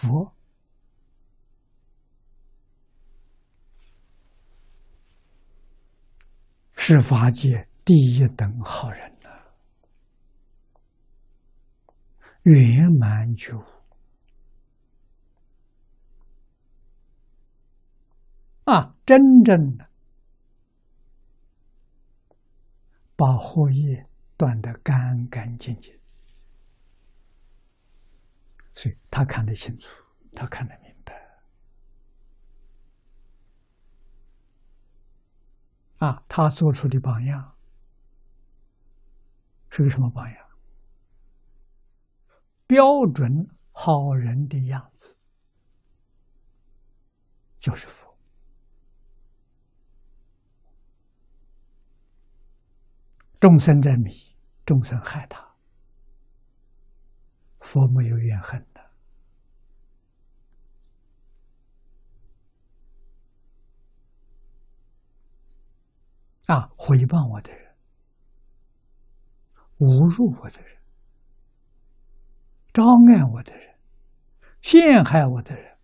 [0.00, 0.32] 佛。
[6.74, 9.28] 是法界第一等好人呐，
[12.44, 13.62] 圆满觉悟。
[18.64, 19.86] 啊，真正的
[23.16, 24.06] 把惑业
[24.38, 25.99] 断得干干净净。
[28.74, 31.14] 所以他看得清楚，他看得明白。
[35.98, 37.56] 啊，他做出的榜样
[39.68, 40.48] 是个什么榜样？
[42.66, 43.28] 标准
[43.72, 45.16] 好人的样子，
[47.58, 48.16] 就是佛。
[53.40, 54.12] 众生在迷，
[54.64, 55.49] 众生害他，
[57.70, 58.80] 佛没有怨恨的。
[66.46, 66.68] 啊！
[66.76, 67.72] 诽谤我的人，
[69.78, 70.78] 侮辱我的人，
[72.72, 73.78] 障碍我的人，
[74.60, 75.78] 陷害我的人，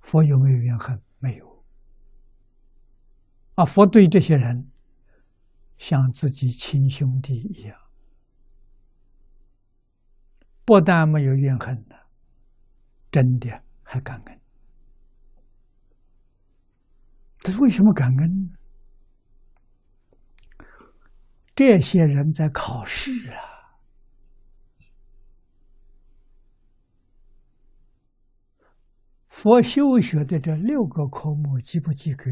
[0.00, 0.98] 佛有没有怨恨？
[1.18, 1.62] 没有。
[3.56, 4.70] 啊，佛对这些人
[5.76, 7.78] 像自己亲兄弟一样，
[10.66, 11.94] 不但没有怨恨呢，
[13.10, 13.48] 真的
[13.84, 14.40] 还感恩。
[17.38, 18.50] 这是为什么感恩呢？
[21.54, 23.38] 这些人在考试啊，
[29.28, 32.30] 佛修学的这六个科目及不及格？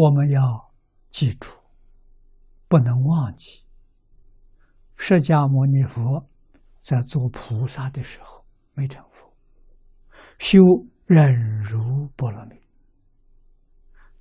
[0.00, 0.72] 我们要
[1.10, 1.50] 记住，
[2.68, 3.64] 不能忘记，
[4.94, 6.28] 释迦牟尼佛。
[6.80, 9.30] 在做菩萨的时候没成佛，
[10.38, 10.58] 修
[11.04, 12.62] 忍辱波罗蜜，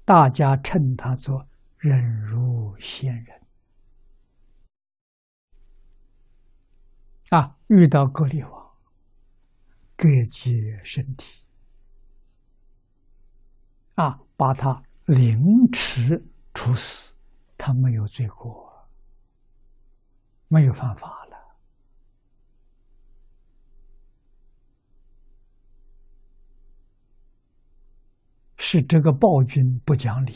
[0.03, 3.41] 大家称他做忍辱仙人。
[7.29, 8.71] 啊，遇到割裂王，
[9.95, 11.45] 割截身体，
[13.93, 16.21] 啊，把他凌迟
[16.53, 17.15] 处死，
[17.57, 18.89] 他没有罪过，
[20.49, 21.37] 没有犯法了。
[28.57, 30.35] 是这个暴君不讲理，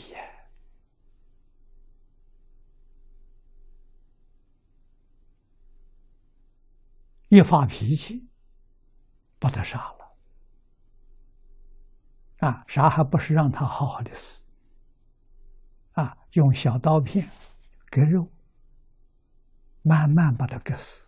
[7.28, 8.26] 一发脾气，
[9.38, 10.16] 把他杀了。
[12.38, 14.41] 啊，杀还不是让他好好的死？
[16.32, 17.28] 用小刀片
[17.90, 18.28] 割肉，
[19.82, 21.06] 慢慢把他割死。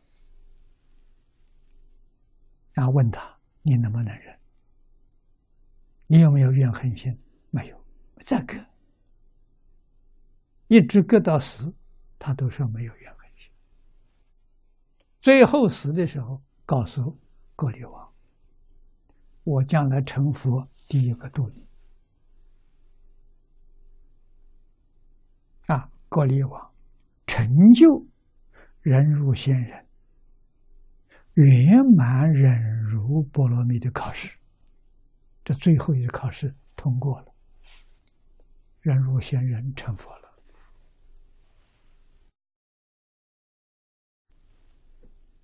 [2.72, 4.38] 然后问他：“你能不能忍？”
[6.08, 7.18] 你有没有怨恨心？
[7.50, 7.84] 没有，
[8.20, 8.62] 再割，
[10.68, 11.72] 一直割到死，
[12.18, 13.50] 他都说没有怨恨心。
[15.20, 17.18] 最后死的时候，告诉
[17.56, 18.12] 格利王
[19.44, 21.66] ：“我将来成佛，第一个度你。”
[26.14, 26.70] 啊，格利王
[27.26, 28.06] 成就
[28.82, 29.84] 忍辱仙人，
[31.32, 34.38] 圆满忍辱波罗蜜的考试。
[35.42, 37.34] 这最后一个考试通过了，
[38.80, 40.22] 忍辱仙人成佛了。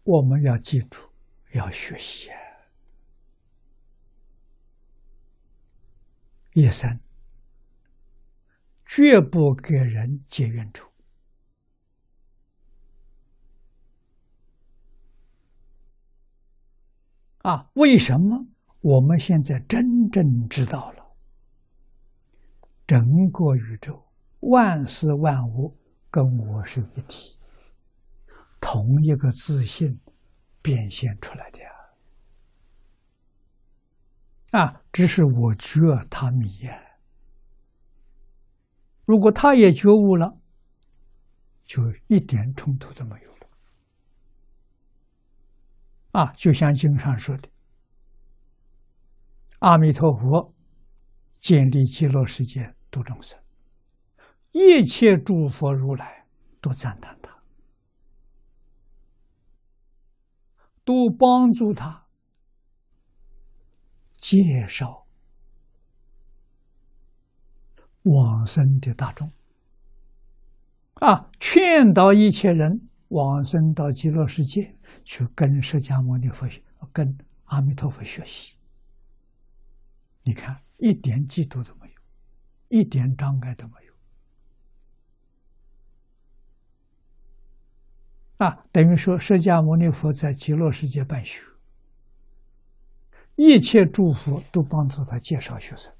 [0.04, 1.00] 我们要记住，
[1.52, 2.30] 要学习，
[6.54, 6.98] 一生
[8.92, 10.84] 绝不给人结冤仇。
[17.42, 18.48] 啊，为什么？
[18.80, 21.04] 我们现在真正知道了，
[22.84, 24.04] 整个宇宙
[24.40, 25.78] 万事万物
[26.10, 27.38] 跟我是一体，
[28.60, 30.00] 同一个自信
[30.60, 31.70] 变现出来的呀！
[34.60, 35.78] 啊，只是我觉
[36.10, 36.89] 他迷呀。
[39.10, 40.38] 如果他也觉悟了，
[41.64, 43.48] 就一点冲突都没有了。
[46.12, 47.48] 啊，就像经上说的。
[49.58, 50.54] 阿弥陀佛，
[51.40, 53.36] 建立极乐世界度众生，
[54.52, 56.28] 一切诸佛如来
[56.60, 57.42] 都赞叹他，
[60.84, 62.06] 都帮助他
[64.18, 64.36] 介
[64.68, 65.04] 绍
[68.04, 69.30] 往生的大众
[70.94, 74.74] 啊，劝导一切人往生到极乐世界，
[75.04, 76.48] 去跟释迦牟尼佛、
[76.92, 78.54] 跟阿弥陀佛学习。
[80.22, 81.94] 你看，一点嫉妒都没有，
[82.68, 83.94] 一点障碍都没有。
[88.46, 91.42] 啊，等于说，释迦牟尼佛在极乐世界办学，
[93.36, 95.92] 一切诸佛都帮助他介绍学生，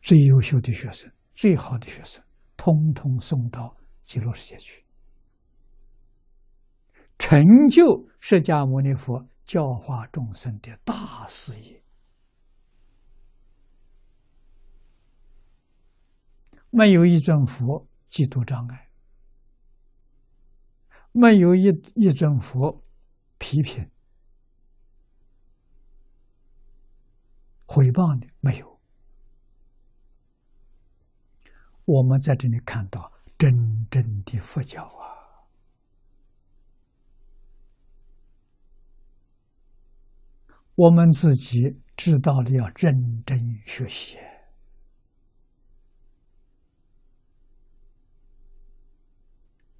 [0.00, 2.22] 最优秀的学生、最好的学生，
[2.56, 4.84] 通通送到极乐世界去，
[7.18, 11.82] 成就释迦牟尼佛教化众生的大事业。
[16.70, 18.88] 没有一尊佛嫉妒障碍。
[21.10, 22.84] 没有一一尊佛
[23.38, 23.90] 批评、
[27.66, 28.77] 毁谤的，没有。
[31.90, 33.50] 我们在这里看到真
[33.90, 35.48] 正的佛教啊！
[40.74, 44.18] 我们自己知道了，要认真学习。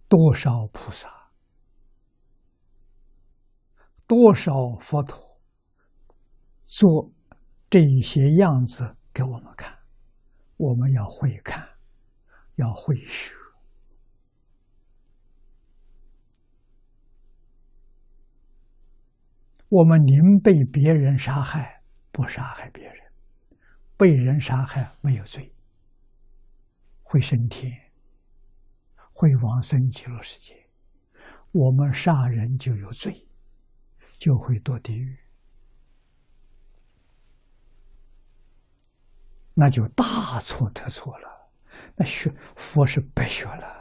[0.08, 1.30] 多少菩萨？
[4.06, 4.50] 多少
[4.80, 5.38] 佛陀
[6.64, 7.12] 做
[7.68, 9.78] 这些样子给我们看，
[10.56, 11.67] 我们要会看，
[12.58, 13.34] 要会学。
[19.68, 21.82] 我们宁被别人杀害，
[22.12, 22.96] 不杀害别人；
[23.96, 25.52] 被人杀害没有罪，
[27.02, 27.90] 会升天，
[29.12, 30.68] 会往生极乐世界。
[31.52, 33.24] 我们杀人就有罪。
[34.18, 35.16] 就会堕地狱，
[39.54, 41.37] 那就大错特错了。
[41.98, 43.77] 那学佛是白学了。